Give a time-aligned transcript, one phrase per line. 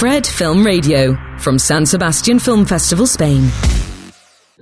[0.00, 3.50] Fred Film Radio, from San Sebastian Film Festival, Spain.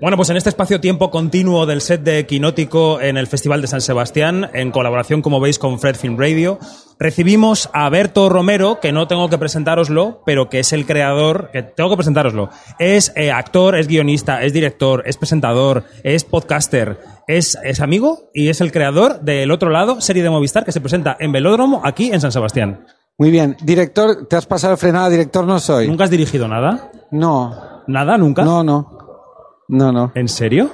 [0.01, 3.81] Bueno, pues en este espacio-tiempo continuo del set de Quinótico en el Festival de San
[3.81, 6.59] Sebastián, en colaboración, como veis, con Fred Film Radio,
[6.99, 11.63] recibimos a Berto Romero, que no tengo que presentároslo, pero que es el creador, que
[11.63, 12.51] tengo que presentároslo.
[12.81, 16.99] Es eh, actor, es guionista, es director, es presentador, es podcaster,
[17.29, 20.81] es, es amigo y es el creador del otro lado, serie de Movistar, que se
[20.81, 22.81] presenta en Velódromo, aquí en San Sebastián.
[23.19, 23.57] Muy bien.
[23.61, 25.11] Director, ¿te has pasado frenada?
[25.11, 25.89] Director no soy.
[25.89, 26.93] ¿Nunca has dirigido nada?
[27.11, 27.83] No.
[27.89, 28.17] ¿Nada?
[28.17, 28.45] ¿Nunca?
[28.45, 28.97] No, no.
[29.67, 30.13] No, no.
[30.15, 30.71] ¿En serio?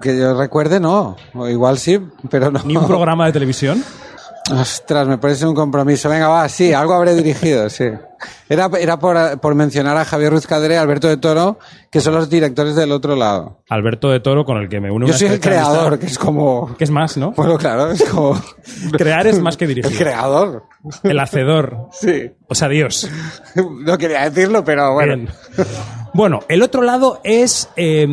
[0.00, 1.16] Que yo recuerde, no.
[1.34, 2.00] O igual sí,
[2.30, 2.60] pero no.
[2.64, 3.82] ¿Ni un programa de televisión?
[4.50, 6.08] Ostras, me parece un compromiso.
[6.08, 7.84] Venga, va, sí, algo habré dirigido, sí.
[8.48, 11.58] Era, era por, por mencionar a Javier Ruiz Cadere y Alberto de Toro,
[11.90, 13.62] que son los directores del otro lado.
[13.68, 15.06] Alberto de Toro, con el que me uno.
[15.06, 16.76] Yo soy el creador, que es como...
[16.76, 17.32] Que es más, ¿no?
[17.32, 18.40] Bueno, claro, es como...
[18.92, 19.90] Crear es más que dirigir.
[19.90, 20.64] El creador.
[21.02, 21.88] El hacedor.
[21.92, 22.32] Sí.
[22.48, 23.08] O sea, Dios.
[23.54, 25.16] No quería decirlo, pero bueno.
[25.16, 25.28] Bien.
[26.14, 27.70] Bueno, el otro lado es.
[27.74, 28.06] eh,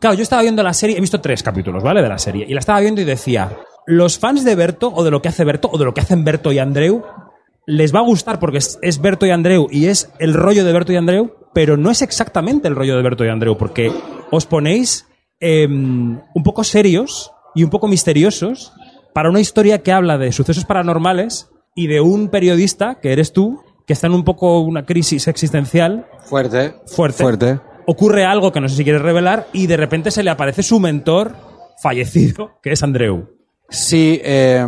[0.00, 2.02] claro, yo estaba viendo la serie, he visto tres capítulos, ¿vale?
[2.02, 2.44] De la serie.
[2.48, 3.56] Y la estaba viendo y decía:
[3.90, 6.22] Los fans de Berto, o de lo que hace Berto, o de lo que hacen
[6.22, 7.04] Berto y Andreu,
[7.64, 10.74] les va a gustar porque es, es Berto y Andreu y es el rollo de
[10.74, 13.90] Berto y Andreu, pero no es exactamente el rollo de Berto y Andreu, porque
[14.30, 15.06] os ponéis
[15.40, 18.74] eh, un poco serios y un poco misteriosos
[19.14, 23.62] para una historia que habla de sucesos paranormales y de un periodista, que eres tú,
[23.86, 26.74] que está en un poco una crisis existencial Fuerte.
[26.86, 27.22] fuerte.
[27.22, 27.60] Fuerte.
[27.86, 30.78] Ocurre algo que no sé si quieres revelar y de repente se le aparece su
[30.78, 31.34] mentor
[31.82, 33.37] fallecido, que es Andreu.
[33.68, 34.64] Sí, eh,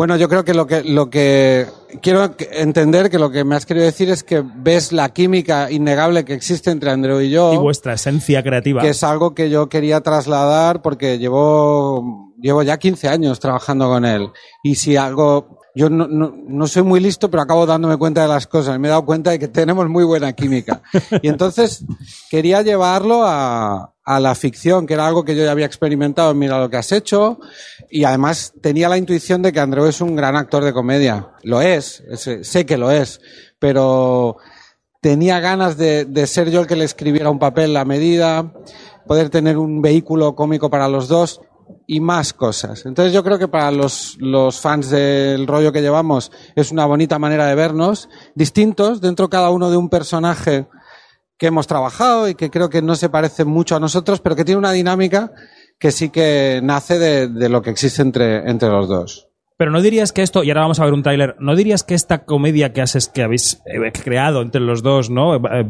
[0.00, 1.66] bueno, yo creo que lo que lo que
[2.00, 6.24] quiero entender que lo que me has querido decir es que ves la química innegable
[6.24, 8.80] que existe entre Andreu y yo, Y vuestra esencia creativa.
[8.80, 14.06] que es algo que yo quería trasladar porque llevo llevo ya 15 años trabajando con
[14.06, 14.30] él
[14.62, 18.28] y si algo yo no, no, no soy muy listo, pero acabo dándome cuenta de
[18.28, 18.78] las cosas.
[18.78, 20.82] Me he dado cuenta de que tenemos muy buena química.
[21.22, 21.84] Y entonces
[22.28, 26.38] quería llevarlo a, a la ficción, que era algo que yo ya había experimentado en
[26.40, 27.38] Mira lo que has hecho.
[27.88, 31.28] Y además tenía la intuición de que Andreu es un gran actor de comedia.
[31.44, 32.02] Lo es,
[32.42, 33.20] sé que lo es.
[33.60, 34.38] Pero
[35.00, 38.52] tenía ganas de, de ser yo el que le escribiera un papel a medida,
[39.06, 41.40] poder tener un vehículo cómico para los dos
[41.86, 42.86] y más cosas.
[42.86, 47.20] Entonces yo creo que para los, los fans del rollo que llevamos es una bonita
[47.20, 50.66] manera de vernos, distintos, dentro cada uno de un personaje
[51.40, 54.44] que hemos trabajado y que creo que no se parece mucho a nosotros, pero que
[54.44, 55.32] tiene una dinámica
[55.78, 59.28] que sí que nace de, de lo que existe entre, entre los dos.
[59.56, 61.94] Pero no dirías que esto, y ahora vamos a ver un tráiler, no dirías que
[61.94, 65.34] esta comedia que haces, que habéis eh, creado entre los dos, ¿no?
[65.34, 65.64] Eh, eh,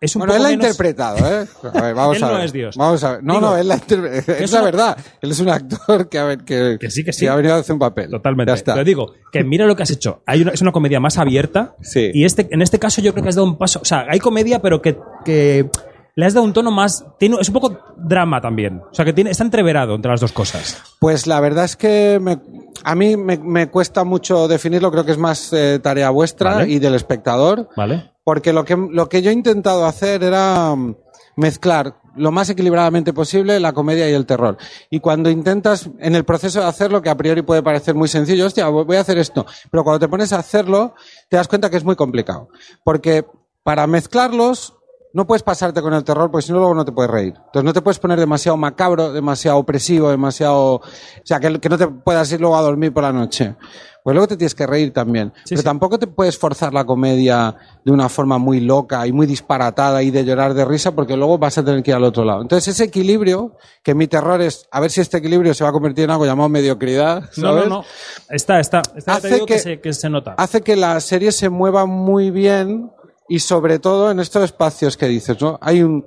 [0.00, 1.46] Es un Bueno, poco él la ha interpretado, ¿eh?
[1.74, 2.44] A ver, vamos Él a no ver.
[2.44, 2.76] es Dios.
[2.76, 3.24] Vamos a ver.
[3.24, 4.96] No, Digo, no, él la Es es la verdad.
[5.20, 7.26] Él es un actor que, ver, que, Que sí, que sí.
[7.26, 8.08] ha venido a hacer un papel.
[8.10, 8.50] Totalmente.
[8.50, 8.74] Ya está.
[8.74, 10.22] Pero digo, que mira lo que has hecho.
[10.26, 11.74] Hay una- es una comedia más abierta.
[11.82, 12.10] Sí.
[12.14, 13.80] Y este, en este caso yo creo que has dado un paso.
[13.82, 15.68] O sea, hay comedia, pero que, que
[16.14, 17.04] le has dado un tono más.
[17.18, 18.80] Tiene, es un poco drama también.
[18.90, 20.80] O sea, que tiene, está entreverado entre las dos cosas.
[21.00, 22.38] Pues la verdad es que me-
[22.84, 26.68] a mí me, me cuesta mucho definirlo, creo que es más eh, tarea vuestra Vale.
[26.70, 28.12] y del espectador, ¿Vale?
[28.28, 30.96] Porque lo que, lo que yo he intentado hacer era mm,
[31.36, 34.58] mezclar lo más equilibradamente posible la comedia y el terror.
[34.90, 38.44] Y cuando intentas, en el proceso de hacerlo, que a priori puede parecer muy sencillo,
[38.44, 40.94] hostia, voy a hacer esto, pero cuando te pones a hacerlo,
[41.30, 42.50] te das cuenta que es muy complicado.
[42.84, 43.24] Porque
[43.62, 44.74] para mezclarlos,
[45.12, 47.34] no puedes pasarte con el terror porque si no luego no te puedes reír.
[47.36, 50.74] Entonces no te puedes poner demasiado macabro, demasiado opresivo, demasiado...
[50.76, 50.82] O
[51.24, 53.56] sea, que, que no te puedas ir luego a dormir por la noche.
[54.04, 55.32] Pues luego te tienes que reír también.
[55.38, 55.64] Sí, Pero sí.
[55.64, 60.10] tampoco te puedes forzar la comedia de una forma muy loca y muy disparatada y
[60.10, 62.40] de llorar de risa porque luego vas a tener que ir al otro lado.
[62.40, 65.72] Entonces ese equilibrio, que mi terror es a ver si este equilibrio se va a
[65.72, 67.24] convertir en algo llamado mediocridad.
[67.36, 67.84] No, no, no.
[68.30, 68.80] Está, está.
[68.96, 70.34] está Hace digo que, que- se, que se nota.
[70.38, 72.90] hace que la serie se mueva muy bien
[73.28, 75.58] y sobre todo en estos espacios que dices, ¿no?
[75.60, 76.06] Hay un,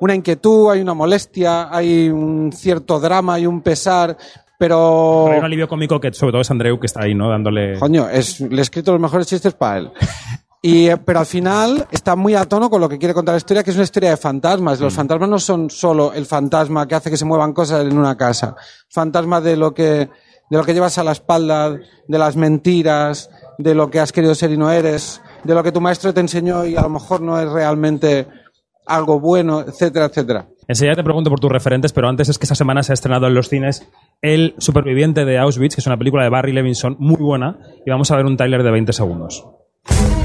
[0.00, 4.16] una inquietud, hay una molestia, hay un cierto drama, hay un pesar,
[4.58, 5.24] pero...
[5.24, 7.28] Pero hay un alivio cómico que sobre todo es Andreu que está ahí, ¿no?
[7.28, 7.78] Dándole.
[7.78, 9.90] Coño, es, le he escrito los mejores chistes para él.
[10.62, 13.38] Y, eh, pero al final está muy a tono con lo que quiere contar la
[13.38, 14.78] historia, que es una historia de fantasmas.
[14.78, 18.14] Los fantasmas no son solo el fantasma que hace que se muevan cosas en una
[18.16, 18.54] casa.
[18.90, 23.74] Fantasma de lo que, de lo que llevas a la espalda, de las mentiras, de
[23.74, 26.64] lo que has querido ser y no eres, de lo que tu maestro te enseñó
[26.64, 28.26] y a lo mejor no es realmente
[28.86, 30.48] algo bueno, etcétera, etcétera.
[30.66, 33.26] Enseguida te pregunto por tus referentes, pero antes es que esta semana se ha estrenado
[33.26, 33.88] en los cines
[34.20, 38.10] El Superviviente de Auschwitz, que es una película de Barry Levinson muy buena, y vamos
[38.10, 39.44] a ver un tráiler de 20 segundos.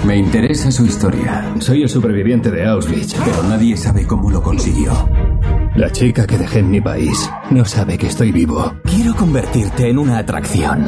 [0.06, 1.56] Me interesa su historia.
[1.60, 4.92] Soy el superviviente de Auschwitz, pero nadie sabe cómo lo consiguió.
[5.76, 8.74] La chica que dejé en mi país no sabe que estoy vivo.
[8.86, 10.86] Quiero convertirte en una atracción.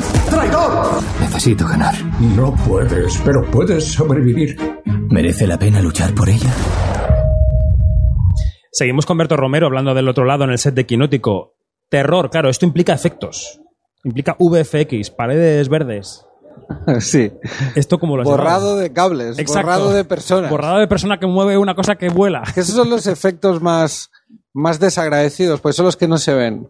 [1.19, 1.93] Necesito ganar.
[2.35, 4.55] No puedes, pero puedes sobrevivir.
[5.09, 6.53] ¿Merece la pena luchar por ella?
[8.71, 11.55] Seguimos con Berto Romero hablando del otro lado en el set de Quinótico.
[11.89, 13.59] Terror, claro, esto implica efectos.
[14.03, 16.23] Implica VFX, paredes verdes.
[16.99, 17.31] Sí.
[17.75, 19.61] ¿Esto como lo Borrado de cables, Exacto.
[19.67, 20.49] borrado de personas.
[20.49, 22.43] Borrado de persona que mueve una cosa que vuela.
[22.53, 24.09] Que esos son los efectos más,
[24.57, 26.69] más desagradecidos, pues son los que no se ven.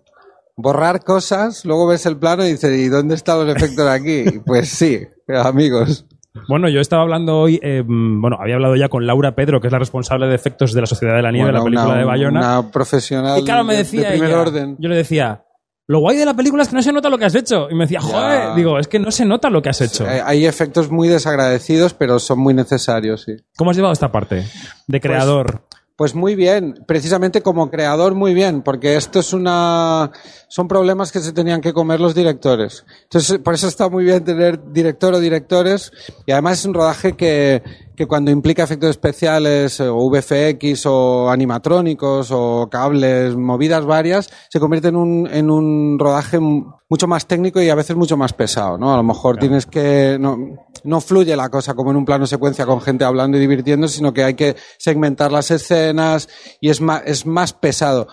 [0.56, 4.25] Borrar cosas, luego ves el plano y dices, ¿y dónde están los efectos aquí?
[4.45, 6.06] Pues sí, amigos.
[6.48, 9.74] Bueno, yo estaba hablando hoy, eh, bueno, había hablado ya con Laura Pedro, que es
[9.74, 12.06] la responsable de efectos de la Sociedad de la Nieve, Bueno, la película una, de
[12.06, 12.39] Bayona.
[12.60, 14.75] Una profesional y claro, me de- decía de primer ella, orden.
[14.80, 15.44] yo le decía,
[15.88, 17.69] lo guay de la película es que no se nota lo que has hecho.
[17.72, 20.06] Y me decía, joder, digo, es que no se nota lo que has hecho.
[20.25, 23.36] Hay efectos muy desagradecidos, pero son muy necesarios, sí.
[23.57, 24.45] ¿Cómo has llevado esta parte?
[24.88, 25.62] De creador.
[25.98, 30.12] Pues muy bien, precisamente como creador muy bien, porque esto es una
[30.48, 32.86] son problemas que se tenían que comer los directores.
[33.04, 35.92] Entonces, por eso está muy bien tener director o directores
[36.28, 37.64] y además es un rodaje que
[37.98, 44.60] que cuando implica efectos especiales eh, o VFX o animatrónicos o cables, movidas varias, se
[44.60, 48.78] convierte en un en un rodaje mucho más técnico y a veces mucho más pesado,
[48.78, 48.94] ¿no?
[48.94, 50.38] A lo mejor tienes que no
[50.84, 54.14] no fluye la cosa como en un plano secuencia con gente hablando y divirtiendo, sino
[54.14, 56.30] que hay que segmentar las escenas
[56.62, 58.08] y es más, es más pesado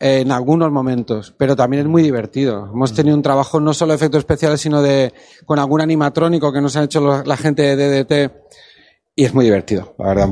[0.00, 2.68] en algunos momentos, pero también es muy divertido.
[2.72, 5.12] Hemos tenido un trabajo no solo de efectos especiales, sino de
[5.46, 8.32] con algún animatrónico que nos han hecho lo- la gente de DDT
[9.14, 10.28] y es muy divertido, la verdad.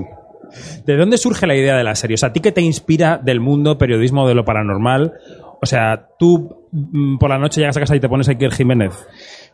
[0.84, 2.14] ¿De dónde surge la idea de la serie?
[2.16, 5.12] O sea, ¿a ti qué te inspira del mundo periodismo de lo paranormal?
[5.62, 8.50] O sea, tú mm, por la noche llegas a casa y te pones a Iker
[8.52, 8.92] Jiménez.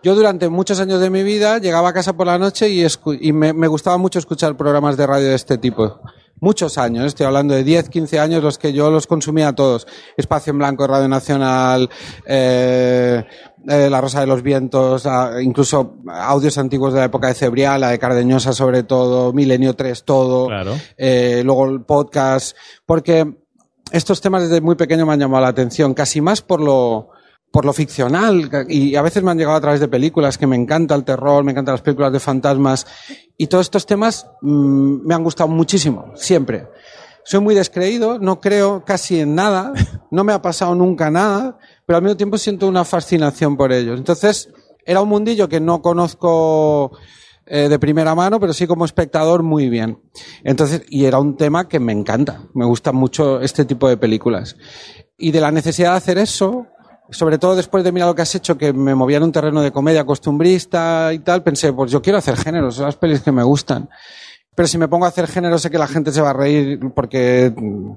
[0.03, 3.53] Yo durante muchos años de mi vida llegaba a casa por la noche y, me,
[3.53, 6.01] me gustaba mucho escuchar programas de radio de este tipo.
[6.39, 7.07] Muchos años, ¿eh?
[7.07, 9.87] estoy hablando de 10, 15 años los que yo los consumía todos.
[10.19, 11.89] Espacio en Blanco, Radio Nacional,
[12.27, 13.25] eh,
[13.67, 17.81] eh, La Rosa de los Vientos, ah, incluso audios antiguos de la época de Cebrial,
[17.81, 20.75] la de Cardeñosa sobre todo, Milenio 3 todo, Claro.
[20.99, 22.55] eh, luego el podcast,
[22.85, 23.35] porque
[23.91, 27.09] estos temas desde muy pequeño me han llamado la atención, casi más por lo,
[27.57, 30.57] por lo ficcional, y a veces me han llegado a través de películas, que me
[30.57, 32.87] encanta el terror, me encantan las películas de fantasmas,
[33.39, 36.69] y todos estos temas mm, me han gustado muchísimo, siempre.
[37.25, 39.73] Soy muy descreído, no creo casi en nada,
[40.11, 41.57] no me ha pasado nunca nada,
[41.87, 43.97] pero al mismo tiempo siento una fascinación por ellos.
[43.99, 44.51] Entonces,
[44.85, 46.93] era un mundillo que no conozco
[47.47, 49.99] eh, de primera mano, pero sí como espectador muy bien.
[50.45, 54.59] Entonces, y era un tema que me encanta, me gusta mucho este tipo de películas.
[55.17, 56.67] Y de la necesidad de hacer eso,
[57.11, 59.61] sobre todo después de mirar lo que has hecho, que me movía en un terreno
[59.63, 63.33] de comedia costumbrista y tal, pensé, pues yo quiero hacer géneros, son las pelis que
[63.33, 63.89] me gustan.
[64.55, 66.81] Pero si me pongo a hacer género sé que la gente se va a reír
[66.95, 67.53] porque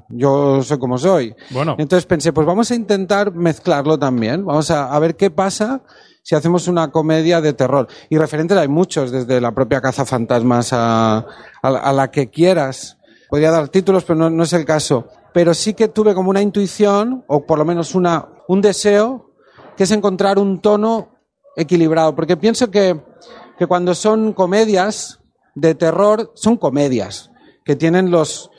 [0.09, 1.33] yo soy como soy.
[1.51, 1.75] Bueno.
[1.79, 4.45] Entonces pensé, pues vamos a intentar mezclarlo también.
[4.45, 5.81] Vamos a, a ver qué pasa
[6.21, 7.88] si hacemos una comedia de terror.
[8.09, 11.25] Y referentes hay muchos, desde la propia Cazafantasmas a,
[11.61, 12.97] a, la- a la que quieras.
[13.29, 15.07] Podría dar títulos, pero no, no es el caso.
[15.34, 19.31] Pero sí que tuve como una intuición, o por lo menos una, un deseo,
[19.78, 21.10] que es encontrar un tono
[21.56, 22.16] equilibrado.
[22.16, 23.00] Porque pienso que,
[23.58, 25.20] que cuando son comedias
[25.56, 27.31] de terror, son comedias
[27.66, 28.50] que tienen los,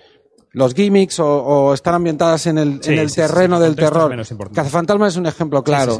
[0.52, 3.76] los gimmicks o, o están ambientadas en el, Sí, en el sí, terreno sí, del
[3.76, 4.14] terror.
[4.54, 5.98] Cazafantasmas es un ejemplo claro.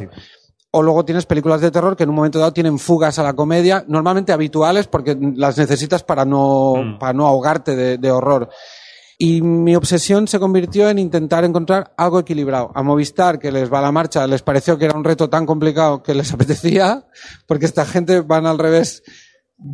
[0.73, 3.33] O luego tienes películas de terror que en un momento dado tienen fugas a la
[3.33, 6.97] comedia, normalmente habituales porque las necesitas para no, Mm.
[6.99, 8.47] para no ahogarte de, de horror.
[9.23, 12.71] Y mi obsesión se convirtió en intentar encontrar algo equilibrado.
[12.73, 15.45] A Movistar, que les va a la marcha, les pareció que era un reto tan
[15.45, 17.05] complicado que les apetecía,
[17.47, 19.03] porque esta gente van al revés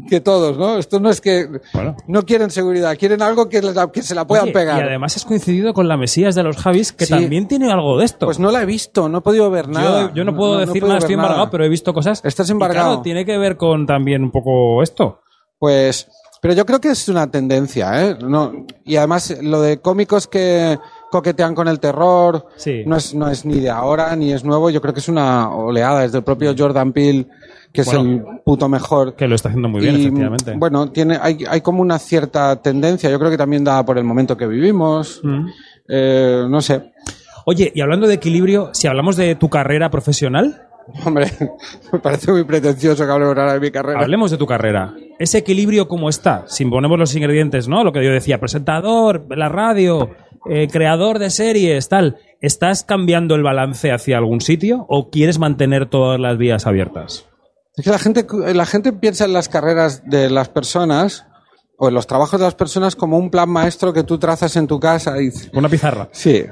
[0.09, 0.77] que todos, ¿no?
[0.77, 1.95] Esto no es que Bueno.
[2.09, 4.79] no quieren seguridad, quieren algo que, la- que se la puedan Oye, pegar.
[4.83, 7.13] Y además has coincidido con la Mesías de los Javis, que Sí.
[7.13, 8.25] también tiene algo de esto.
[8.25, 10.09] Pues no la he visto, no he podido ver nada.
[10.09, 11.27] yo, yo no puedo decir podido nada, estoy nada.
[11.29, 12.19] embargado, pero he visto cosas.
[12.25, 12.87] Estás Y embargado.
[12.89, 15.21] claro, tiene que ver con también un poco esto.
[15.57, 16.09] Pues,
[16.41, 18.17] pero yo creo que es una tendencia, ¿eh?
[18.21, 20.77] No, y además lo de cómicos que
[21.09, 22.83] coquetean con el terror Sí.
[22.85, 24.69] no, es, no es ni de ahora ni es nuevo.
[24.69, 27.27] Yo creo que es una oleada desde el propio Jordan Peele,
[27.71, 29.15] que es el puto mejor.
[29.15, 30.53] Que lo está haciendo muy bien, Y, efectivamente.
[30.57, 33.09] Bueno, tiene, hay, hay como una cierta tendencia.
[33.09, 35.21] Yo creo que también da por el momento que vivimos.
[35.23, 35.47] Mm.
[35.87, 36.91] Eh, no sé.
[37.45, 40.66] Oye, y hablando de equilibrio, si hablamos de tu carrera profesional,
[41.05, 41.27] Hombre,
[41.91, 43.99] me parece muy pretencioso que hablemos ahora de mi carrera.
[44.01, 44.93] hablemos de tu carrera.
[45.19, 46.45] Ese equilibrio, ¿cómo está?
[46.47, 47.83] Si ponemos los ingredientes, ¿no?
[47.83, 50.11] Lo que yo decía, presentador, la radio,
[50.49, 52.17] eh, creador de series, tal.
[52.41, 57.25] ¿Estás cambiando el balance hacia algún sitio o quieres mantener todas las vías abiertas?
[57.75, 61.25] Es que la gente, la gente piensa en las carreras de las personas
[61.77, 64.65] o en los trabajos de las personas como un plan maestro que tú trazas en
[64.67, 66.09] tu casa y Una pizarra.
[66.11, 66.43] sí,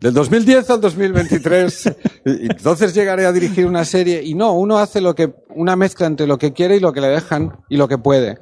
[0.00, 1.92] del 2010 al 2023,
[2.26, 4.22] y entonces llegaré a dirigir una serie.
[4.22, 7.00] Y no, uno hace lo que, una mezcla entre lo que quiere y lo que
[7.00, 8.38] le dejan y lo que puede.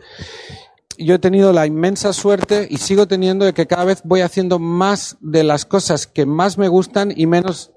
[0.98, 4.58] yo he tenido la inmensa suerte y sigo teniendo de que cada vez voy haciendo
[4.58, 7.72] más de las cosas que más me gustan y menos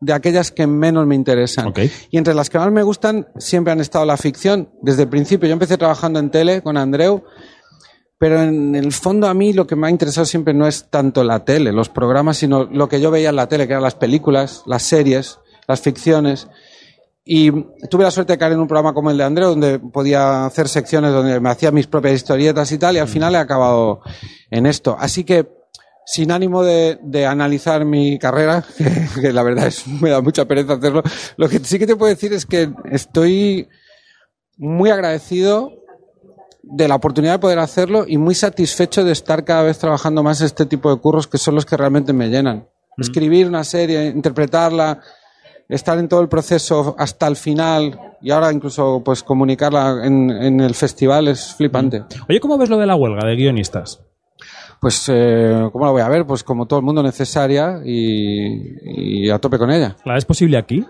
[0.00, 1.72] de aquellas que menos me interesan.
[2.10, 4.70] Y entre las que más me gustan siempre han estado la ficción.
[4.82, 7.24] Desde el principio, yo empecé trabajando en tele con Andreu,
[8.18, 11.22] pero en el fondo a mí lo que me ha interesado siempre no es tanto
[11.22, 13.94] la tele, los programas, sino lo que yo veía en la tele, que eran las
[13.94, 16.48] películas, las series, las ficciones.
[17.24, 17.50] Y
[17.90, 20.68] tuve la suerte de caer en un programa como el de Andreu, donde podía hacer
[20.68, 24.00] secciones donde me hacía mis propias historietas y tal, y al final he acabado
[24.50, 24.96] en esto.
[24.98, 25.48] Así que,
[26.06, 30.46] sin ánimo de, de analizar mi carrera, que, que la verdad es, me da mucha
[30.46, 31.02] pereza hacerlo,
[31.36, 33.68] lo que sí que te puedo decir es que estoy
[34.56, 35.70] muy agradecido
[36.68, 40.40] de la oportunidad de poder hacerlo y muy satisfecho de estar cada vez trabajando más
[40.40, 42.68] este tipo de curros que son los que realmente me llenan.
[42.98, 45.00] Escribir una serie, interpretarla,
[45.68, 50.60] estar en todo el proceso hasta el final y ahora incluso pues comunicarla en, en
[50.60, 52.04] el festival es flipante.
[52.28, 54.00] Oye, ¿cómo ves lo de la huelga de guionistas?
[54.80, 56.26] Pues, eh, ¿cómo la voy a ver?
[56.26, 59.96] Pues como todo el mundo necesaria y, y a tope con ella.
[60.04, 60.84] ¿La ves posible aquí?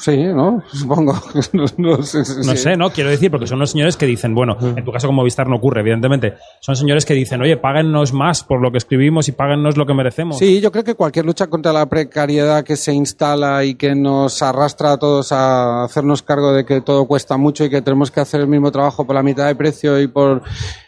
[0.00, 0.62] Sí, ¿no?
[0.72, 1.12] Supongo.
[1.52, 2.90] no, no sé, No sé, ¿no?
[2.90, 5.56] Quiero decir, porque son los señores que dicen, bueno, en tu caso como Movistar no
[5.56, 9.76] ocurre, evidentemente, son señores que dicen, oye, páguennos más por lo que escribimos y páguennos
[9.76, 10.38] lo que merecemos.
[10.38, 14.40] Sí, yo creo que cualquier lucha contra la precariedad que se instala y que nos
[14.42, 18.20] arrastra a todos a hacernos cargo de que todo cuesta mucho y que tenemos que
[18.20, 20.42] hacer el mismo trabajo por la mitad de precio y por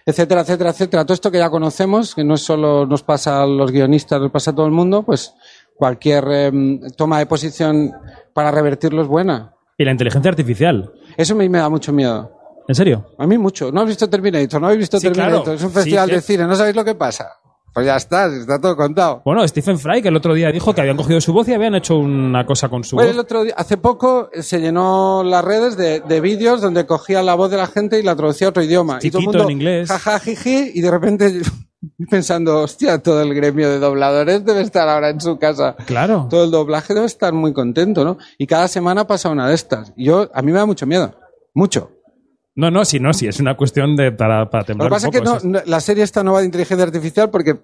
[0.06, 1.04] etcétera, etcétera, etcétera.
[1.04, 4.50] Todo esto que ya conocemos, que no solo nos pasa a los guionistas, nos pasa
[4.50, 5.34] a todo el mundo, pues
[5.82, 7.90] cualquier em, toma de posición
[8.32, 9.56] para revertirlo es buena.
[9.76, 10.92] Y la inteligencia artificial.
[11.16, 12.30] Eso a mí me da mucho miedo.
[12.68, 13.04] ¿En serio?
[13.18, 13.72] A mí mucho.
[13.72, 14.60] ¿No has visto Terminator?
[14.60, 15.42] ¿No habéis visto Sí, Terminator?
[15.42, 15.56] claro.
[15.56, 16.44] Es un Sí, festival que- de cine.
[16.46, 17.26] ¿No sabéis lo que pasa?
[17.74, 19.22] Pues ya está, está todo contado.
[19.24, 21.74] Bueno, Stephen Fry, que el otro día dijo que habían cogido su voz y habían
[21.74, 23.24] hecho una cosa con su Bueno, el voz.
[23.24, 27.34] otro día, hace poco eh, se llenó las redes de, de vídeos donde cogía la
[27.34, 28.98] voz de la gente y la traducía a otro idioma.
[29.02, 29.88] y todo el Chiquito, mundo, en inglés.
[29.90, 31.40] jaja, jiji, y de repente
[32.10, 35.76] pensando, hostia, todo el gremio de dobladores debe estar ahora en su casa.
[35.86, 36.26] Claro.
[36.30, 38.18] Todo el doblaje debe estar muy contento, ¿no?
[38.38, 39.92] Y cada semana pasa una de estas.
[39.96, 41.14] Y yo, a mí me da mucho miedo.
[41.54, 41.90] Mucho.
[42.54, 45.08] No, no, sí, no, sí, es una cuestión de para, para Lo temblar que pasa
[45.08, 47.60] un es que no, la serie esta no va de inteligencia artificial porque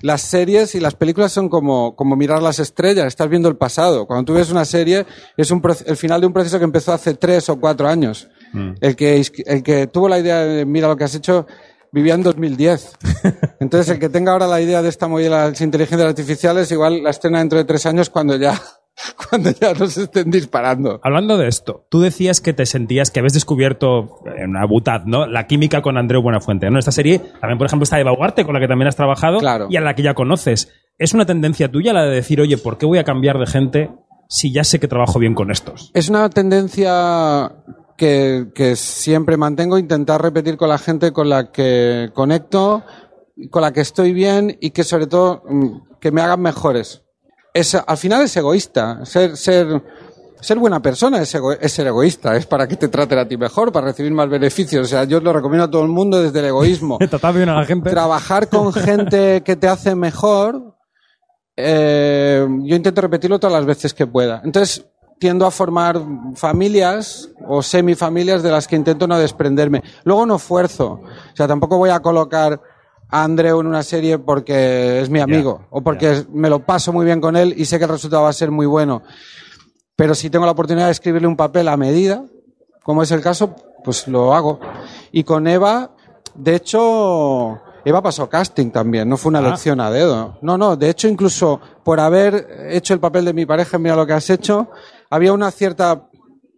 [0.00, 4.06] las series y las películas son como, como mirar las estrellas, estás viendo el pasado.
[4.06, 5.04] Cuando tú ves una serie
[5.36, 8.28] es un el final de un proceso que empezó hace tres o cuatro años.
[8.54, 8.70] Mm.
[8.80, 11.46] El, que, el que tuvo la idea de mira lo que has hecho
[11.92, 12.92] vivía en 2010.
[13.60, 17.02] Entonces el que tenga ahora la idea de esta movida de las inteligencias artificiales igual
[17.02, 18.60] la estrena dentro de tres años cuando ya,
[19.28, 21.00] cuando ya nos estén disparando.
[21.02, 25.26] Hablando de esto, tú decías que te sentías que habías descubierto en una butad, ¿no?
[25.26, 26.78] La química con Andreu Buenafuente, ¿no?
[26.78, 29.66] Esta serie también, por ejemplo, está Eva Ugarte, con la que también has trabajado Claro.
[29.70, 30.72] y a la que ya conoces.
[30.98, 33.90] ¿Es una tendencia tuya la de decir, oye, ¿por qué voy a cambiar de gente
[34.28, 35.90] si ya sé que trabajo bien con estos?
[35.94, 37.52] Es una tendencia
[38.00, 42.82] que, que siempre mantengo, intentar repetir con la gente con la que conecto,
[43.50, 47.02] con la que estoy bien y que sobre todo mm, que me hagan mejores.
[47.52, 49.04] Es, al final es egoísta.
[49.04, 49.82] Ser, ser,
[50.40, 52.34] ser buena persona es, ego- es ser egoísta.
[52.36, 54.86] Es para que te traten a ti mejor, para recibir más beneficios.
[54.86, 57.56] O sea, yo lo recomiendo a todo el mundo desde el egoísmo Tratar bien a
[57.60, 57.90] la gente.
[57.90, 60.74] trabajar con gente que te hace mejor,
[61.54, 64.40] eh, yo intento repetirlo todas las veces que pueda.
[64.44, 64.86] Entonces,
[65.20, 66.00] tiendo a formar
[66.34, 69.82] familias o semifamilias de las que intento no desprenderme.
[70.02, 71.02] Luego no fuerzo.
[71.32, 72.58] O sea, tampoco voy a colocar
[73.10, 77.04] a Andreu en una serie porque es mi amigo o porque me lo paso muy
[77.04, 79.02] bien con él y sé que el resultado va a ser muy bueno.
[79.94, 82.24] Pero si tengo la oportunidad de escribirle un papel a medida,
[82.82, 84.58] como es el caso, pues lo hago.
[85.12, 85.90] Y con Eva,
[86.34, 89.48] de hecho, Eva pasó casting también, no fue una Ah.
[89.48, 90.38] elección a dedo.
[90.40, 94.06] No, no, de hecho, incluso por haber hecho el papel de mi pareja, mira lo
[94.06, 94.68] que has hecho,
[95.10, 96.06] había una cierta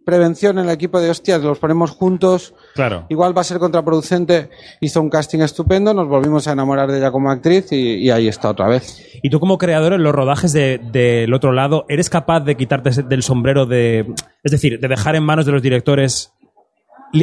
[0.05, 3.05] prevención en el equipo de hostias, los ponemos juntos, Claro.
[3.09, 4.49] igual va a ser contraproducente.
[4.81, 8.27] Hizo un casting estupendo, nos volvimos a enamorar de ella como actriz y, y ahí
[8.27, 9.01] está otra vez.
[9.23, 12.89] Y tú como creador en los rodajes de- del otro lado, ¿eres capaz de quitarte
[13.03, 14.13] del sombrero de...
[14.43, 16.33] Es decir, de dejar en manos de los directores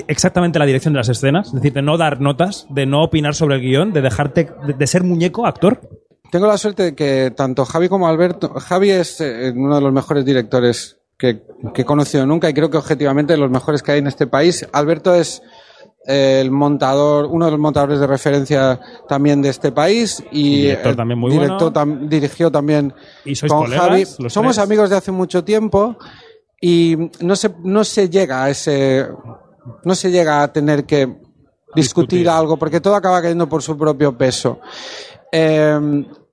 [0.08, 1.48] exactamente la dirección de las escenas?
[1.48, 4.48] Es decir, de no dar notas, de no opinar sobre el guion, de dejarte...
[4.66, 5.80] de, de ser muñeco, actor.
[6.30, 9.92] Tengo la suerte de que tanto Javi como Alberto, Javi es eh, uno de los
[9.92, 11.42] mejores directores que,
[11.74, 14.26] que he conocido nunca y creo que objetivamente de los mejores que hay en este
[14.26, 14.66] país.
[14.72, 15.42] Alberto es
[16.06, 20.96] eh, el montador, uno de los montadores de referencia también de este país y Director
[20.96, 21.72] también muy director bueno.
[21.72, 22.94] tam- dirigió también
[23.26, 24.04] ¿Y sois con colegas, Javi.
[24.18, 24.64] los Somos tres?
[24.64, 25.98] amigos de hace mucho tiempo
[26.58, 29.06] y no se, no se llega a ese,
[29.84, 32.28] no se llega a tener que discutir, Discutir.
[32.30, 34.58] algo porque todo acaba cayendo por su propio peso.
[35.30, 35.78] Eh,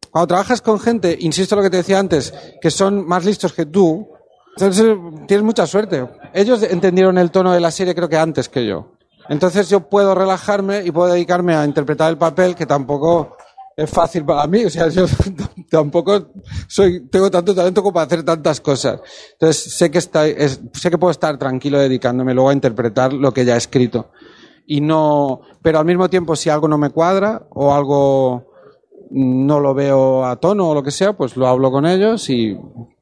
[0.09, 3.53] cuando trabajas con gente, insisto en lo que te decía antes, que son más listos
[3.53, 4.07] que tú,
[4.59, 4.97] entonces
[5.27, 6.07] tienes mucha suerte.
[6.33, 8.93] Ellos entendieron el tono de la serie creo que antes que yo.
[9.29, 13.35] Entonces yo puedo relajarme y puedo dedicarme a interpretar el papel que tampoco
[13.75, 14.65] es fácil para mí.
[14.65, 15.05] O sea, yo
[15.69, 16.27] tampoco
[16.67, 18.99] soy, tengo tanto talento como para hacer tantas cosas.
[19.33, 23.31] Entonces sé que está, es- sé que puedo estar tranquilo dedicándome luego a interpretar lo
[23.33, 24.11] que ya he escrito.
[24.65, 28.51] Y no, pero al mismo tiempo si algo no me cuadra o algo
[29.11, 32.57] no lo veo a tono o lo que sea, pues lo hablo con ellos y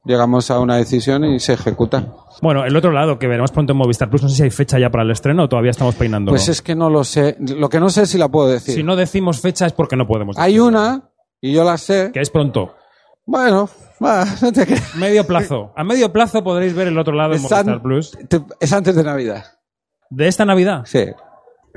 [0.05, 2.13] llegamos a una decisión y se ejecuta.
[2.41, 4.77] Bueno, el otro lado que veremos pronto en Movistar Plus, no sé si hay fecha
[4.79, 6.33] ya para el estreno o todavía estamos peinándolo.
[6.33, 7.37] Pues es que no lo sé.
[7.39, 8.75] Lo que no sé es si la puedo decir.
[8.75, 10.37] Si no decimos fecha es porque no podemos.
[10.37, 12.11] Hay una, y yo la sé.
[12.13, 12.75] Que es pronto.
[13.25, 13.67] Bueno,
[14.03, 14.95] va, no te creas.
[14.95, 15.73] Medio plazo.
[15.75, 18.11] A medio plazo podréis ver el otro lado en Es an- Movistar Plus.
[18.29, 19.45] te- es antes de Navidad.
[20.09, 20.83] De esta Navidad.
[20.85, 21.05] Sí.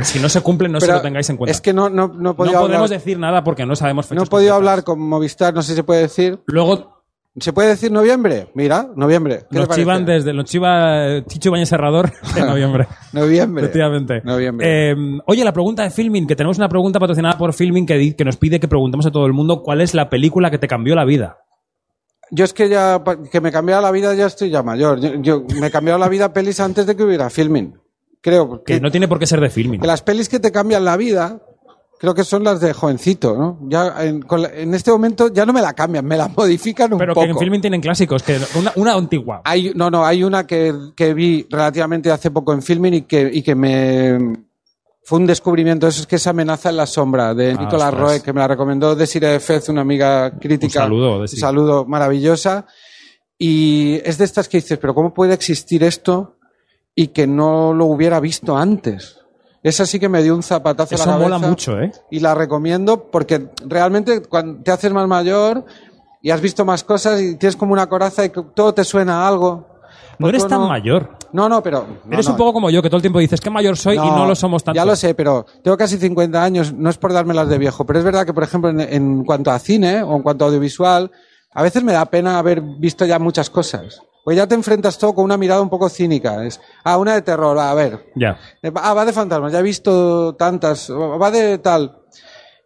[0.00, 1.50] Si no se cumple, no se Pero lo tengáis en cuenta.
[1.50, 2.88] Es que no, no, no podemos hablar.
[2.88, 5.76] decir nada porque no sabemos fechas No he podido hablar con Movistar, no sé si
[5.76, 6.38] se puede decir.
[6.47, 6.98] Luego
[7.40, 8.49] ¿Se puede decir noviembre?
[8.54, 9.45] Mira, noviembre.
[9.50, 12.87] ¿Qué nos chivan desde nos chiva Chicho Bañez Serrador de noviembre.
[13.12, 13.64] Noviembre.
[13.64, 14.21] Efectivamente.
[14.25, 14.90] Noviembre.
[14.90, 18.37] Eh, oye, la pregunta de Filming, que tenemos una pregunta patrocinada por Filming que, nos
[18.37, 21.04] pide que preguntemos a todo el mundo cuál es la película que te cambió la
[21.04, 21.38] vida.
[22.30, 23.02] Yo es que ya,
[23.33, 25.00] que me cambiara la vida ya estoy ya mayor.
[25.00, 27.75] Yo, yo- me cambió la vida pelis antes de que hubiera filming.
[28.21, 28.62] Creo.
[28.64, 29.80] Que Que, no tiene por qué ser de Filming.
[29.80, 31.40] que las pelis que te cambian la vida,
[31.99, 33.59] creo que son las de jovencito, ¿no?
[33.69, 36.93] Ya en, con la- en este momento ya no me la cambian, me la modifican
[36.93, 37.25] un Pero poco.
[37.26, 39.43] que en Filming tienen clásicos, que una, una antigua.
[39.45, 43.31] Hay, no, no, hay una que, que vi relativamente hace poco en filming y que,
[43.33, 44.19] y que me
[45.05, 45.87] fue un descubrimiento.
[45.88, 48.00] Eso es que es Amenaza en la sombra de Ah, Nicolas ostras.
[48.00, 50.81] Roy, que me la recomendó Desiree Fez, una amiga crítica.
[50.81, 51.37] Un saludo, Desi.
[51.37, 52.67] Un saludo maravillosa.
[53.38, 56.37] Y es de estas que dices, pero ¿cómo puede existir esto
[56.95, 59.17] y que no lo hubiera visto antes?
[59.62, 61.29] Esa sí que me dio un zapatazo a la Eso cabeza.
[61.29, 61.93] mola mucho, ¿eh?
[62.11, 65.65] Y la recomiendo porque realmente cuando te haces más mayor
[66.23, 69.29] y has visto más cosas y tienes como una coraza y todo te suena a
[69.29, 69.67] algo.
[70.19, 71.17] No eres tan mayor.
[71.33, 71.87] No, no, pero...
[72.05, 72.33] no, eres no.
[72.33, 74.35] un poco como yo, que todo el tiempo dices que mayor soy y no lo
[74.35, 74.77] somos tanto.
[74.77, 77.99] Ya lo sé, pero tengo casi 50 años, no es por dármelas de viejo, pero
[77.99, 81.11] es verdad que, por ejemplo, en, en cuanto a cine o en cuanto a audiovisual,
[81.53, 84.03] a veces me da pena haber visto ya muchas cosas.
[84.24, 86.44] Pues ya te enfrentas todo con una mirada un poco cínica.
[86.44, 88.12] Es, ah, una de terror, a ver.
[88.14, 88.38] Ya.
[88.62, 92.02] Eh, Ah, va de fantasmas, ya he visto tantas, va de tal.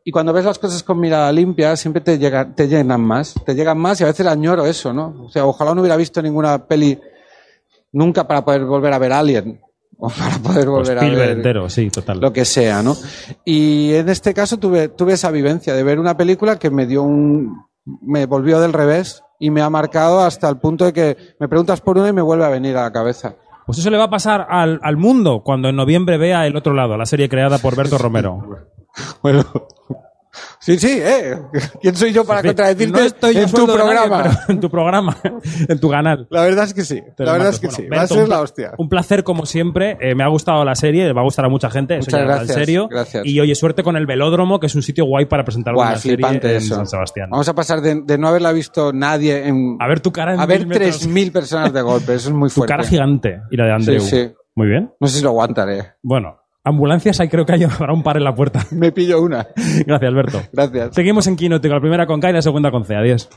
[0.04, 3.54] Y cuando ves las cosas con mirada limpia, siempre te, llega, te llenan más, te
[3.54, 5.14] llegan más y a veces añoro eso, ¿no?
[5.26, 6.98] O sea, ojalá no hubiera visto ninguna peli
[7.92, 9.60] nunca para poder volver a ver Alien
[9.98, 12.18] o para poder Pues volver a ver entero, sí, total.
[12.18, 12.96] lo que sea, ¿no?
[13.44, 17.04] Y en este caso tuve, tuve esa vivencia de ver una película que me dio
[17.04, 21.48] un, me volvió del revés y me ha marcado hasta el punto de que me
[21.48, 23.34] preguntas por una y me vuelve a venir a la cabeza.
[23.66, 26.74] Pues eso le va a pasar al, al mundo cuando en noviembre vea El Otro
[26.74, 28.40] Lado, la serie creada por Berto Romero.
[29.22, 29.44] Bueno.
[30.64, 31.36] Sí, sí, ¿eh?
[31.82, 34.22] ¿Quién soy yo para En contradecirte no estoy yo en tu nadie, programa?
[34.22, 35.16] pero en tu programa,
[35.68, 36.26] en tu canal.
[36.30, 37.02] La verdad es que sí.
[37.16, 37.56] Te la verdad mato.
[37.56, 37.88] es que Bueno, sí.
[37.96, 38.72] Va a ser la hostia.
[38.78, 39.98] Un placer como siempre.
[40.00, 41.94] Eh, me ha gustado la serie, va a gustar a mucha gente.
[41.98, 42.88] Eso Muchas va gracias, en serio.
[42.88, 43.26] gracias.
[43.26, 45.98] Y oye, suerte con el Velódromo, que es un sitio guay para presentar Guau, una
[45.98, 46.76] serie flipante en eso.
[46.76, 47.28] San Sebastián.
[47.30, 49.76] Vamos a pasar de, de no haberla visto nadie en...
[49.80, 51.08] A ver tu cara en a ver mil metros.
[51.08, 52.14] 3.000 personas de golpe.
[52.14, 52.72] Eso es muy Tu fuerte.
[52.72, 54.00] cara gigante y la de Andreu.
[54.00, 54.32] Sí, sí.
[54.54, 54.92] Muy bien.
[55.00, 55.94] No sé si lo aguantaré.
[56.02, 58.66] Bueno, ambulancias hay creo que hay habrá un par en la puerta.
[58.70, 59.48] Me pillo una.
[59.86, 60.42] Gracias, Alberto.
[60.52, 60.94] Gracias.
[60.94, 61.36] Seguimos en
[61.68, 62.94] con la primera con K y la segunda con C.
[62.94, 63.28] Adiós.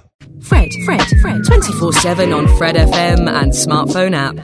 [0.42, 1.42] Fred, Fred, Fred.
[1.48, 4.36] 24 7 on Fred FM and smartphone app.